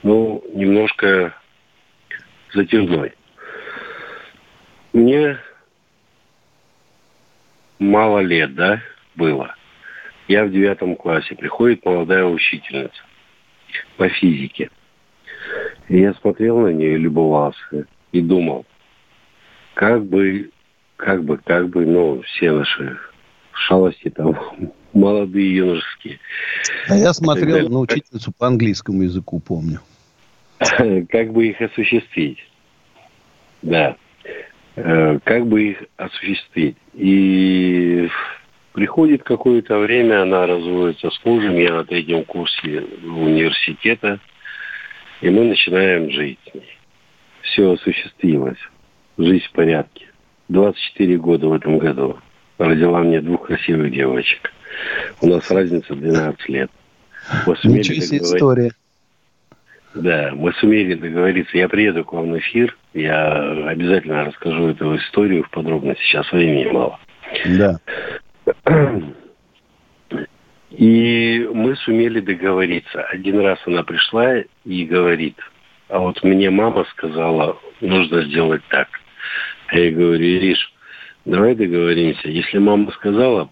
[0.02, 1.34] но немножко
[2.54, 3.12] затяжной.
[4.94, 5.38] Мне
[7.80, 8.80] мало лет, да,
[9.16, 9.54] было.
[10.28, 11.34] Я в девятом классе.
[11.34, 13.02] Приходит молодая учительница
[13.96, 14.70] по физике.
[15.88, 17.86] И я смотрел на нее и любовался.
[18.12, 18.64] И думал,
[19.74, 20.50] как бы,
[20.96, 22.96] как бы, как бы, ну, все наши
[23.50, 24.38] шалости там,
[24.92, 26.20] молодые юношеские.
[26.88, 29.80] А я смотрел на учительницу по английскому языку, помню.
[31.10, 32.38] Как бы их осуществить.
[33.62, 33.96] Да.
[34.76, 36.76] Э, как бы их осуществить.
[36.94, 38.08] И
[38.72, 44.18] приходит какое-то время, она разводится с мужем, я на третьем курсе университета,
[45.20, 46.40] и мы начинаем жить.
[47.42, 48.58] Все осуществилось.
[49.16, 50.06] Жизнь в порядке.
[50.48, 52.18] 24 года в этом году.
[52.58, 54.52] Родила мне двух красивых девочек.
[55.20, 56.70] У нас разница 12 лет.
[57.62, 58.72] Ничего себе история.
[59.94, 61.56] Да, мы сумели договориться.
[61.56, 62.76] Я приеду к вам в эфир.
[62.94, 66.02] Я обязательно расскажу эту историю в подробности.
[66.04, 66.98] Сейчас времени мало.
[67.44, 67.78] Да.
[70.70, 73.02] И мы сумели договориться.
[73.02, 75.36] Один раз она пришла и говорит,
[75.88, 78.88] а вот мне мама сказала, нужно сделать так.
[79.72, 80.72] Я ей говорю, Ириш,
[81.24, 82.28] давай договоримся.
[82.28, 83.50] Если мама сказала,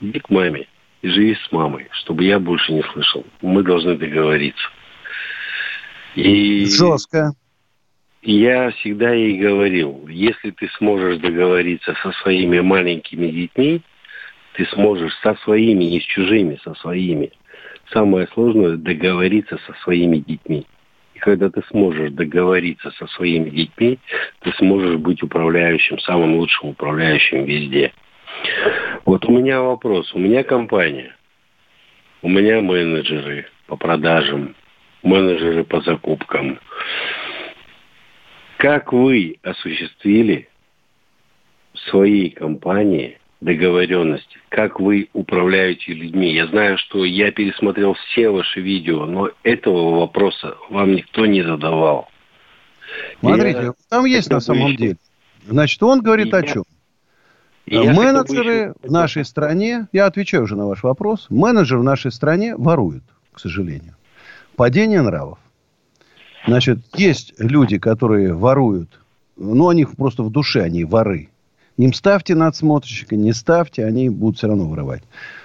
[0.00, 0.66] иди к маме
[1.02, 3.24] и живи с мамой, чтобы я больше не слышал.
[3.42, 4.68] Мы должны договориться.
[6.14, 7.32] И Жестко.
[8.22, 13.82] Я всегда ей говорил, если ты сможешь договориться со своими маленькими детьми,
[14.52, 17.32] ты сможешь со своими, не с чужими, со своими.
[17.90, 20.66] Самое сложное– договориться со своими детьми.
[21.14, 23.98] И когда ты сможешь договориться со своими детьми,
[24.42, 27.92] ты сможешь быть управляющим, самым лучшим управляющим везде.
[29.04, 30.14] Вот у меня вопрос.
[30.14, 31.16] У меня компания.
[32.22, 34.54] У меня менеджеры по продажам,
[35.02, 36.60] менеджеры по закупкам.
[38.62, 40.48] Как вы осуществили
[41.74, 44.38] в своей компании договоренности?
[44.50, 46.32] Как вы управляете людьми?
[46.32, 52.08] Я знаю, что я пересмотрел все ваши видео, но этого вопроса вам никто не задавал.
[53.18, 53.72] Смотрите, я...
[53.88, 54.76] там есть на самом еще...
[54.76, 54.96] деле.
[55.44, 56.38] Значит, он говорит я...
[56.38, 56.62] о чем?
[57.66, 62.54] Я менеджеры в нашей стране, я отвечаю уже на ваш вопрос, менеджеры в нашей стране
[62.56, 63.96] воруют, к сожалению.
[64.54, 65.40] Падение нравов.
[66.46, 69.00] Значит, есть люди, которые воруют,
[69.36, 71.28] ну, они просто в душе, они воры.
[71.76, 75.02] Им ставьте надсмотрщика, не ставьте, они будут все равно воровать.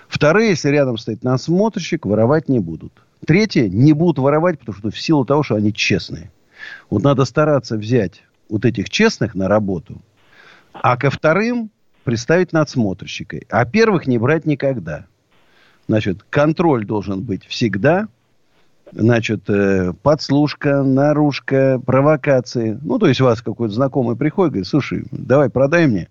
[0.07, 2.93] Вторые, если рядом стоит надсмотрщик, воровать не будут.
[3.25, 6.31] Третьи не будут воровать, потому что в силу того, что они честные.
[6.89, 10.01] Вот надо стараться взять вот этих честных на работу,
[10.73, 11.69] а ко вторым
[12.03, 13.39] приставить надсмотрщика.
[13.49, 15.05] А первых не брать никогда.
[15.87, 18.07] Значит, контроль должен быть всегда–
[18.91, 22.77] значит, э, подслушка, наружка, провокации.
[22.81, 26.09] Ну, то есть, у вас какой-то знакомый приходит, говорит, слушай, давай продай мне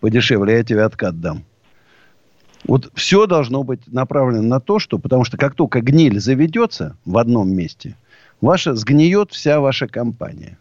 [0.00, 1.44] подешевле, я тебе откат дам.
[2.64, 7.16] Вот все должно быть направлено на то, что, потому что как только гниль заведется в
[7.18, 7.96] одном месте,
[8.40, 10.58] ваша, сгниет вся ваша компания.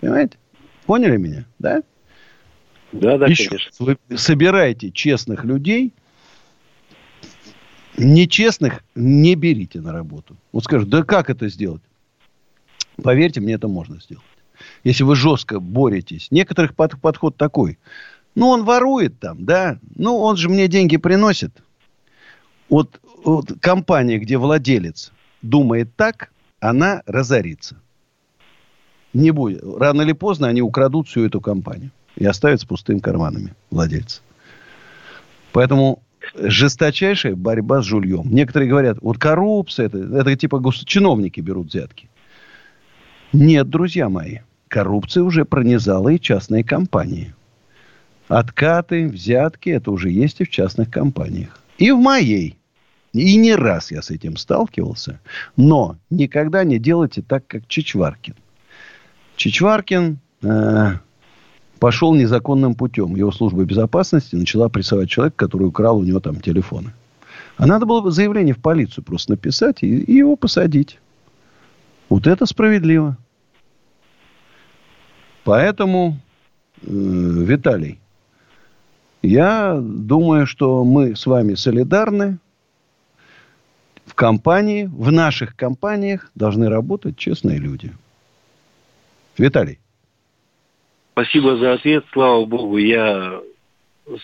[0.00, 0.38] Понимаете?
[0.86, 1.82] Поняли меня, да?
[2.92, 3.70] Да, да, Еще конечно.
[3.78, 5.92] Вы собираете честных людей,
[7.98, 10.36] Нечестных не берите на работу.
[10.52, 11.82] Вот скажут, да как это сделать?
[13.02, 14.24] Поверьте мне, это можно сделать.
[14.84, 16.28] Если вы жестко боретесь.
[16.30, 17.78] Некоторых под, подход такой.
[18.34, 19.78] Ну, он ворует там, да.
[19.96, 21.52] Ну, он же мне деньги приносит.
[22.68, 27.76] Вот, вот компания, где владелец думает так, она разорится.
[29.12, 29.62] Не будет.
[29.62, 31.90] Рано или поздно они украдут всю эту компанию.
[32.16, 34.22] И оставят с пустыми карманами владельца.
[35.52, 36.02] Поэтому
[36.34, 38.32] жесточайшая борьба с жульем.
[38.32, 42.08] Некоторые говорят, вот коррупция, это, это типа чиновники берут взятки.
[43.32, 47.34] Нет, друзья мои, коррупция уже пронизала и частные компании.
[48.28, 51.60] Откаты, взятки, это уже есть и в частных компаниях.
[51.78, 52.56] И в моей.
[53.12, 55.20] И не раз я с этим сталкивался.
[55.56, 58.34] Но никогда не делайте так, как Чичваркин.
[59.36, 60.92] Чичваркин э,
[61.82, 63.16] пошел незаконным путем.
[63.16, 66.92] Его служба безопасности начала прессовать человека, который украл у него там телефоны.
[67.56, 71.00] А надо было бы заявление в полицию просто написать и, и его посадить.
[72.08, 73.16] Вот это справедливо.
[75.42, 76.20] Поэтому,
[76.82, 77.98] э, Виталий,
[79.22, 82.38] я думаю, что мы с вами солидарны.
[84.06, 87.92] В компании, в наших компаниях должны работать честные люди.
[89.36, 89.80] Виталий.
[91.12, 92.04] Спасибо за ответ.
[92.12, 93.40] Слава богу, я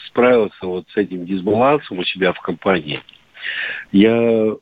[0.06, 3.02] справился вот с этим дисбалансом у себя в компании.
[3.92, 4.54] Я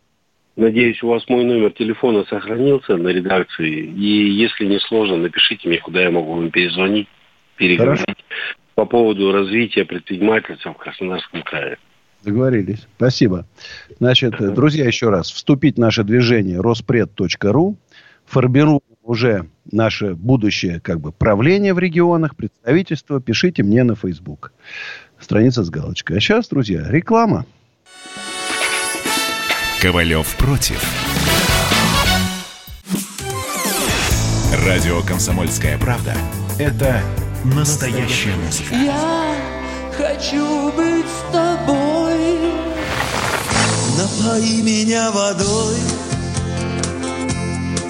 [0.56, 3.84] надеюсь, у вас мой номер телефона сохранился на редакции.
[3.84, 7.08] И если не сложно, напишите мне, куда я могу вам перезвонить,
[7.56, 8.58] переговорить Хорошо.
[8.74, 11.78] по поводу развития предпринимательства в Краснодарском крае.
[12.24, 12.88] Договорились.
[12.96, 13.46] Спасибо.
[13.98, 15.30] Значит, друзья, еще раз.
[15.30, 17.76] Вступить в наше движение роспред.ру.
[18.24, 24.52] Формируем уже наше будущее как бы правление в регионах, представительство, пишите мне на Facebook.
[25.18, 26.18] Страница с галочкой.
[26.18, 27.46] А сейчас, друзья, реклама.
[29.80, 30.82] Ковалев против.
[34.66, 36.14] Радио «Комсомольская правда»—
[36.58, 37.00] это
[37.44, 38.74] настоящая музыка.
[38.74, 39.34] Я
[39.96, 42.36] хочу быть с тобой.
[43.96, 45.76] Напои меня водой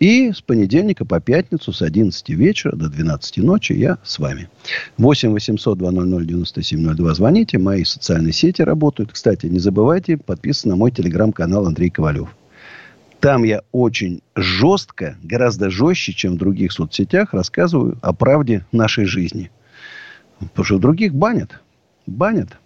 [0.00, 4.48] И с понедельника по пятницу с 11 вечера до 12 ночи я с вами.
[4.96, 7.14] 8 800 200 9702.
[7.14, 7.58] Звоните.
[7.58, 9.12] Мои социальные сети работают.
[9.12, 12.34] Кстати, не забывайте подписываться на мой телеграм-канал Андрей Ковалев.
[13.20, 19.50] Там я очень жестко, гораздо жестче, чем в других соцсетях, рассказываю о правде нашей жизни.
[20.38, 21.60] Потому что других банят.
[22.06, 22.56] Банят.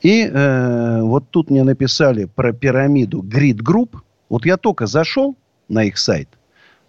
[0.00, 3.96] И э, вот тут мне написали про пирамиду Grid Group.
[4.28, 5.36] Вот я только зашел
[5.70, 6.28] на их сайт.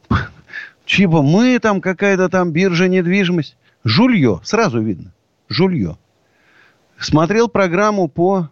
[0.86, 3.56] Типа мы там какая-то там биржа недвижимость.
[3.84, 4.42] Жулье.
[4.44, 5.14] Сразу видно.
[5.48, 5.98] Жулье.
[6.98, 8.50] Смотрел программу по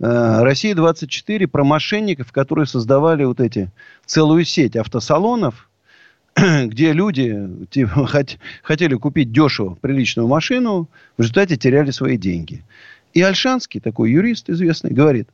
[0.00, 3.70] Э, Россия-24 про мошенников, которые создавали вот эти
[4.04, 5.68] целую сеть автосалонов,
[6.36, 12.64] где люди типа, хот, хотели купить дешево приличную машину, в результате теряли свои деньги.
[13.12, 15.28] И Альшанский, такой юрист известный, говорит,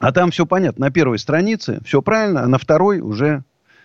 [0.00, 3.44] а там все понятно, на первой странице все правильно, а на второй уже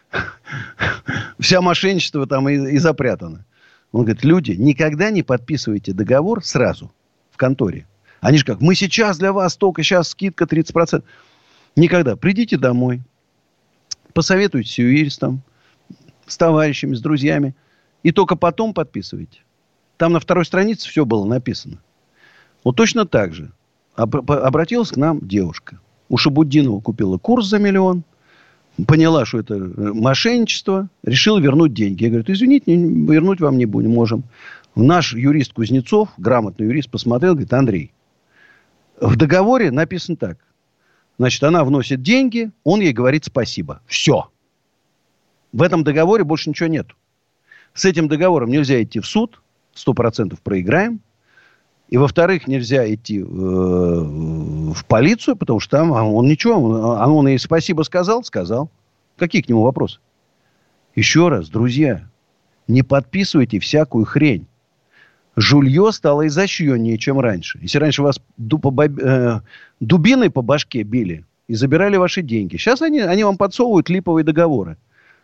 [1.40, 3.46] вся мошенничество там и, и запрятано.
[3.92, 6.92] Он говорит, люди, никогда не подписывайте договор сразу
[7.32, 7.86] в конторе.
[8.22, 11.04] Они же как, мы сейчас для вас только, сейчас скидка 30%.
[11.76, 12.16] Никогда.
[12.16, 13.02] Придите домой,
[14.14, 15.42] посоветуйтесь с юристом,
[16.26, 17.56] с товарищами, с друзьями.
[18.04, 19.42] И только потом подписывайте.
[19.98, 21.82] Там на второй странице все было написано.
[22.64, 23.52] Вот точно так же.
[23.96, 25.80] Обратилась к нам девушка.
[26.10, 28.04] У Шабуддинова купила курс за миллион.
[28.88, 30.90] Поняла, что это э, мошенничество.
[31.04, 32.04] Решила вернуть деньги.
[32.04, 34.24] Я говорю, извините, вернуть вам не будем, можем.
[34.76, 37.92] Наш юрист Кузнецов, грамотный юрист, посмотрел, говорит, Андрей,
[39.00, 40.38] в договоре написано так.
[41.18, 43.82] Значит, она вносит деньги, он ей говорит спасибо.
[43.88, 44.30] Все.
[45.54, 46.88] В этом договоре больше ничего нет.
[47.74, 49.42] С этим договором нельзя идти в суд,
[49.74, 51.00] сто процентов проиграем.
[51.90, 57.38] И, во-вторых, нельзя идти э, в полицию, потому что там он ничего, он, он ей
[57.38, 58.70] спасибо сказал, сказал.
[59.18, 60.00] Какие к нему вопросы?
[60.96, 62.10] Еще раз, друзья,
[62.68, 64.48] не подписывайте всякую хрень
[65.36, 67.60] жулье стало изощреннее, чем раньше.
[67.62, 69.40] Если раньше вас э,
[69.80, 74.78] дубиной по башке били и забирали ваши деньги, сейчас они, они вам подсовывают липовые договоры.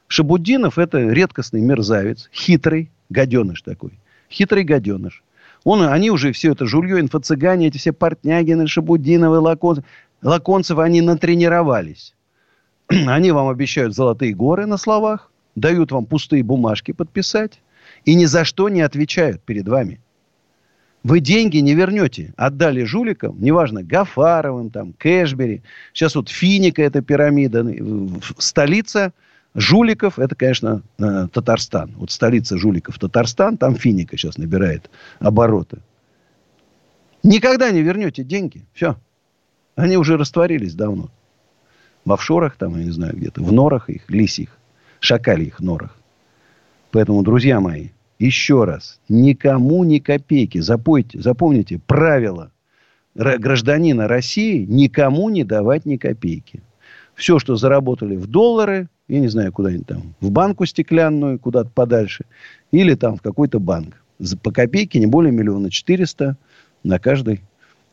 [0.08, 3.92] Шабуддинов– это редкостный мерзавец, хитрый гаденыш такой.
[4.30, 5.24] Хитрый гаденыш.
[5.64, 9.84] Он, они уже все это жулье, инфо-цыгане, эти все Портнягины, Шабудиновы, Лакон,
[10.22, 12.16] Лаконцевы, они натренировались.
[12.90, 17.62] Они вам обещают золотые горы на словах, дают вам пустые бумажки подписать,
[18.06, 20.02] и ни за что не отвечают перед вами.
[21.04, 22.34] Вы деньги не вернете.
[22.38, 25.64] Отдали жуликам, неважно, Гафаровым, там, Кэшбери.
[25.94, 27.66] Сейчас вот Финика, это пирамида.
[28.38, 29.14] Столица
[29.56, 31.92] жуликов, это, конечно, э, Татарстан.
[31.98, 34.90] Вот столица жуликов Татарстан, там Финика сейчас набирает
[35.20, 35.80] обороты.
[37.24, 38.66] Никогда не вернете деньги.
[38.74, 38.96] Все.
[39.76, 41.10] Они уже растворились давно.
[42.04, 44.58] В офшорах, там, я не знаю, где-то, в норах их, лисих,
[45.00, 45.96] шакальих норах.
[46.92, 50.60] Поэтому, друзья мои, еще раз, никому ни копейки.
[50.60, 52.52] Запойте, запомните правило
[53.16, 56.62] гражданина России никому не давать ни копейки.
[57.16, 62.24] Все, что заработали в доллары, я не знаю, куда-нибудь там, в банку стеклянную, куда-то подальше,
[62.72, 64.02] или там в какой-то банк.
[64.42, 66.38] По копейке не более миллиона четыреста
[66.86, 67.42] на каждый,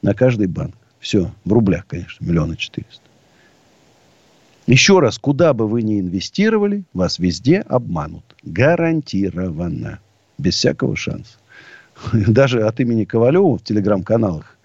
[0.01, 0.77] на каждый банк.
[1.01, 3.03] Все, в рублях, конечно, миллиона четыреста.
[4.69, 8.37] Еще раз, куда бы вы ни инвестировали, вас везде обманут.
[8.45, 9.99] Гарантированно.
[10.39, 11.39] Без всякого шанса.
[12.13, 14.57] Даже от имени Ковалева в телеграм-каналах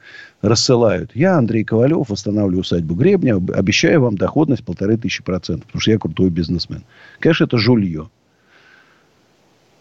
[0.44, 1.12] рассылают.
[1.16, 5.98] Я, Андрей Ковалев, восстанавливаю усадьбу Гребня, обещаю вам доходность полторы тысячи процентов, потому что я
[5.98, 6.84] крутой бизнесмен.
[7.20, 8.10] Конечно, это жулье.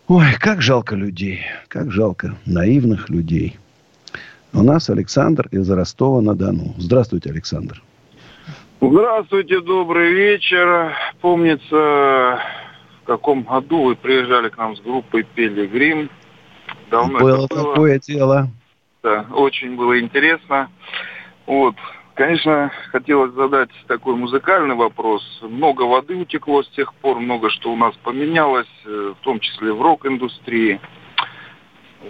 [0.06, 3.58] Ой, как жалко людей, как жалко наивных людей.
[4.52, 6.74] У нас Александр из Ростова-на-Дону.
[6.78, 7.82] Здравствуйте, Александр.
[8.80, 10.92] Здравствуйте, добрый вечер.
[11.20, 12.38] Помнится,
[13.02, 16.08] в каком году вы приезжали к нам с группой Пилигрим.
[16.90, 18.48] Давно было, было такое дело.
[19.03, 20.70] Да, очень было интересно.
[21.46, 21.74] Вот,
[22.14, 25.22] Конечно, хотелось задать такой музыкальный вопрос.
[25.40, 29.72] Много воды утекло с тех пор, много что у нас поменялось, э, в том числе
[29.72, 30.78] в рок-индустрии.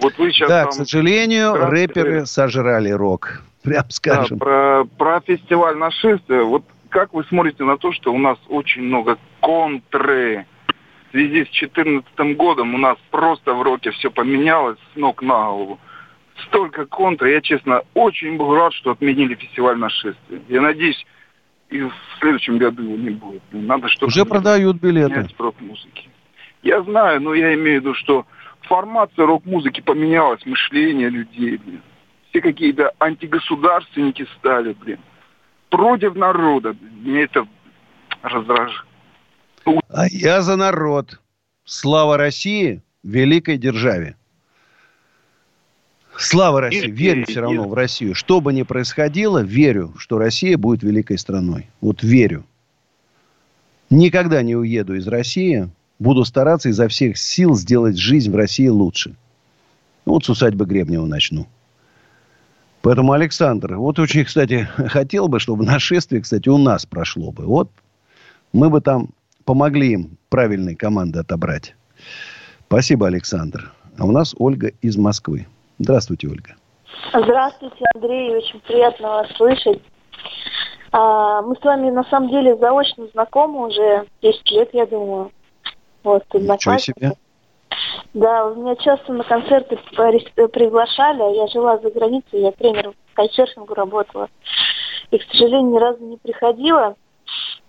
[0.01, 0.71] Вот вы сейчас да, там...
[0.71, 1.71] к сожалению, раз...
[1.71, 4.39] рэперы сожрали рок, прям скажем.
[4.39, 6.43] Да, про, про фестиваль нашествия.
[6.43, 10.47] Вот как вы смотрите на то, что у нас очень много контры?
[11.09, 15.45] В связи с 2014 годом у нас просто в роке все поменялось с ног на
[15.45, 15.79] голову
[16.47, 17.27] столько контр.
[17.27, 20.41] Я, честно, очень был рад, что отменили фестиваль нашествия.
[20.49, 21.05] Я надеюсь,
[21.71, 23.43] и в следующем году его не будет.
[23.53, 25.27] Надо что Уже продают билеты.
[25.39, 26.09] рок-музыки.
[26.63, 28.27] Я знаю, но я имею в виду, что
[28.63, 31.83] формация рок-музыки поменялась, мышление людей, блин.
[32.31, 34.99] Все какие-то антигосударственники стали, блин.
[35.71, 36.77] Против народа.
[37.01, 37.47] Мне это
[38.23, 38.85] раздражает.
[39.89, 41.21] А я за народ.
[41.65, 44.17] Слава России, великой державе.
[46.17, 46.91] Слава России.
[46.91, 48.15] Верю все равно в Россию.
[48.15, 51.69] Что бы ни происходило, верю, что Россия будет великой страной.
[51.81, 52.45] Вот верю.
[53.91, 55.71] Никогда не уеду из России.
[55.99, 59.15] Буду стараться изо всех сил сделать жизнь в России лучше.
[60.05, 61.47] Вот с усадьбы Гребнева начну.
[62.83, 67.45] Поэтому, Александр, вот очень, кстати, хотел бы, чтобы нашествие, кстати, у нас прошло бы.
[67.45, 67.71] Вот
[68.53, 69.11] мы бы там
[69.45, 71.77] помогли им правильные команды отобрать.
[72.67, 73.73] Спасибо, Александр.
[73.99, 75.47] А у нас Ольга из Москвы.
[75.79, 76.57] Здравствуйте, Ольга.
[77.13, 78.37] Здравствуйте, Андрей.
[78.37, 79.83] Очень приятно вас слышать.
[80.93, 85.31] А, мы с вами на самом деле заочно знакомы уже 10 лет, я думаю.
[86.03, 87.13] Вот, Ничего себе.
[88.13, 93.23] Да, вы меня часто на концерты приглашали, а я жила за границей, я тренером по
[93.23, 94.29] кайтсерфингу работала.
[95.11, 96.97] И, к сожалению, ни разу не приходила.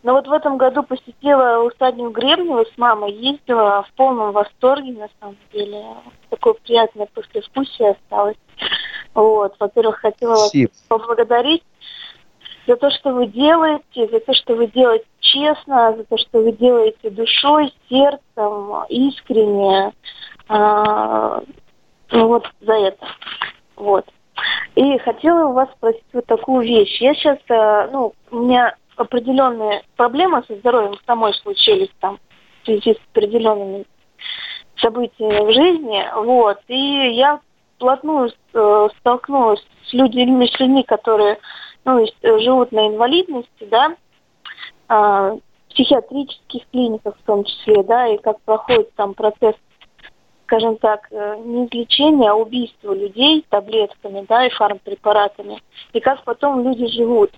[0.04, 5.10] Но вот в этом году посетила усадьбу Гребнева с мамой, ездила в полном восторге, на
[5.20, 5.82] самом деле.
[6.30, 8.38] Такое приятное послевкусие осталось.
[9.14, 10.72] Вот, во-первых, хотела Спасибо.
[10.72, 11.64] вас поблагодарить
[12.68, 16.52] за то, что вы делаете, за то, что вы делаете честно, за то, что вы
[16.52, 19.94] делаете душой, сердцем, искренне.
[20.50, 21.42] А,
[22.12, 23.08] ну вот за это.
[23.78, 24.06] Вот.
[24.76, 27.00] И хотела у вас спросить вот такую вещь.
[27.00, 32.20] Я сейчас, э, ну, у меня определенные проблемы со здоровьем самой случились там
[32.62, 33.86] в связи с определенными
[34.78, 36.06] событиями в жизни.
[36.24, 36.60] Вот.
[36.68, 37.40] И я
[37.76, 41.40] вплотную э, столкнулась с людьми, с людьми, которые
[41.86, 43.96] ну, живут на инвалидности, да,
[44.90, 45.38] э,
[45.70, 49.56] в психиатрических клиниках в том числе, да, и как проходит там процесс,
[50.46, 55.62] скажем так, э, не излечения, а убийства людей таблетками, да, и фармпрепаратами,
[55.94, 57.32] и как потом люди живут.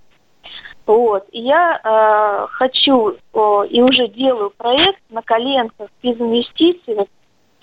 [0.86, 1.26] Вот.
[1.32, 7.08] И я э, хочу э, и уже делаю проект на коленках без инвестиций.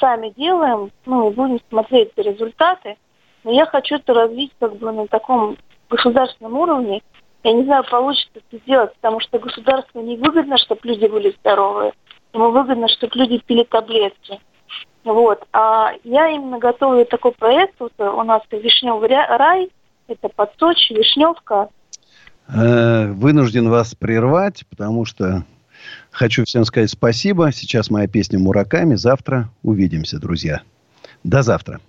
[0.01, 2.97] Сами делаем, ну и будем смотреть результаты.
[3.45, 5.57] Но я хочу это развить как бы на таком
[5.89, 7.03] государственном уровне.
[7.45, 11.93] Я не знаю, получится это сделать, потому что государству не выгодно, чтобы люди были здоровые.
[12.33, 14.41] Ему выгодно, чтобы люди пили таблетки.
[15.05, 15.45] Вот.
[15.53, 17.75] А я именно готовлю такой проект.
[17.79, 19.71] Вот у нас Вишневый рай,
[20.09, 21.69] это под Сочи, Вишневка.
[22.55, 25.45] Э, вынужден вас прервать, потому что
[26.11, 27.51] хочу всем сказать спасибо.
[27.53, 28.95] Сейчас моя песня «Мураками».
[28.95, 30.63] Завтра увидимся, друзья.
[31.25, 31.81] До завтра.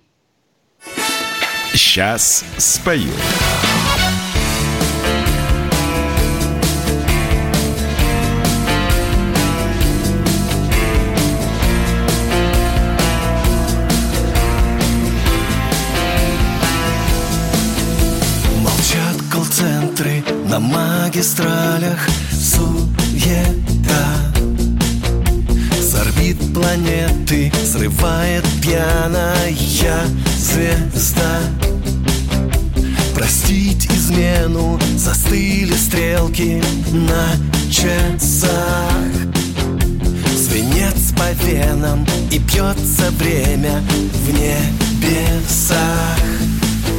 [1.74, 3.10] Сейчас спою.
[21.14, 22.74] Магистралях суета.
[25.80, 29.54] С орбит планеты срывает пьяная
[30.36, 31.38] звезда.
[33.14, 36.60] Простить измену застыли стрелки
[36.92, 37.36] на
[37.70, 38.50] часах.
[40.36, 43.80] Свинец по венам и бьется время
[44.24, 45.78] в небесах.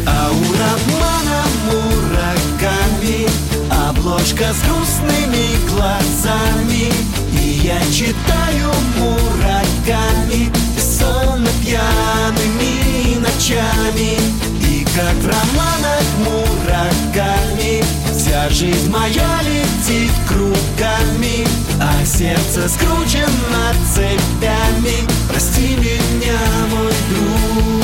[0.07, 3.54] А у романа мураками
[3.87, 6.91] Обложка с грустными глазами
[7.39, 10.51] И я читаю мураками.
[10.79, 14.17] Сонно пьяными ночами
[14.67, 17.83] И как в романах мураками.
[18.11, 21.45] Вся жизнь моя летит кругами
[21.79, 25.07] А сердце скручено цепями.
[25.29, 26.39] Прости меня,
[26.71, 27.74] мой друг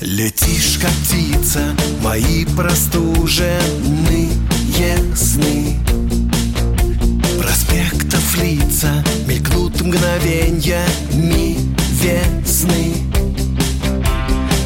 [0.00, 4.30] Летишь, как птица, мои простуженные
[5.16, 5.76] сны.
[7.36, 11.56] Проспектов лица мелькнут мгновеньями
[12.00, 12.94] весны.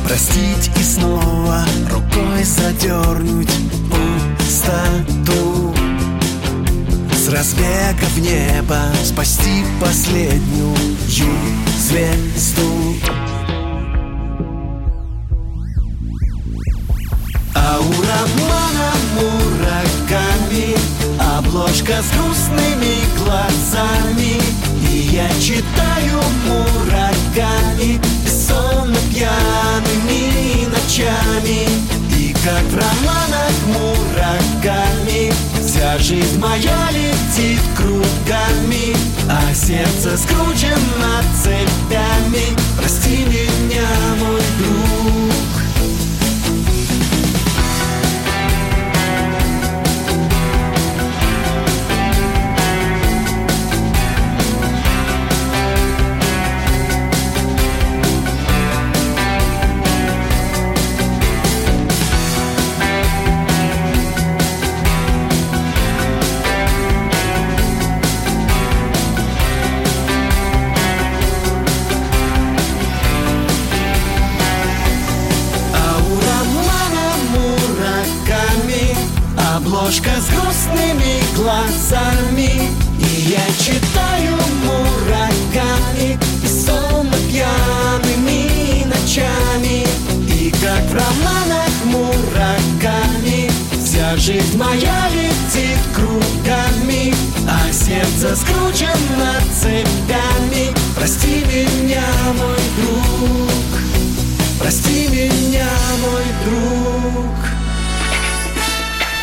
[0.04, 3.48] Простить и снова рукой задернуть
[4.36, 5.74] пустоту.
[7.16, 10.76] С разбега в небо спасти последнюю
[11.78, 12.96] звезду
[17.72, 20.76] А у романа мураками
[21.38, 24.42] Обложка с грустными глазами.
[24.90, 31.66] И я читаю мураками Бессонно пьяными ночами.
[32.14, 35.32] И как в романах мураками
[35.64, 38.94] Вся жизнь моя летит кругами.
[39.30, 41.61] А сердце скручено цепями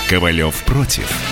[0.09, 1.28] Ковалев против.